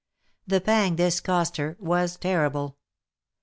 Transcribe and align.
The 0.47 0.59
pang 0.59 0.95
this 0.95 1.21
cost 1.21 1.57
her 1.57 1.77
was 1.79 2.17
terrible. 2.17 2.79